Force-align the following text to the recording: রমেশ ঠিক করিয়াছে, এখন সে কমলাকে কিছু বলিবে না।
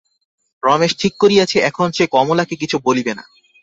রমেশ 0.63 0.91
ঠিক 0.99 1.13
করিয়াছে, 1.19 1.57
এখন 1.59 1.87
সে 1.91 2.03
কমলাকে 2.07 2.55
কিছু 2.55 2.77
বলিবে 2.83 3.13
না। 3.15 3.23